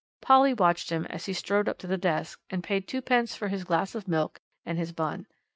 [0.19, 3.63] Polly watched him as he strode up to the desk, and paid twopence for his
[3.63, 5.27] glass of milk and his bun.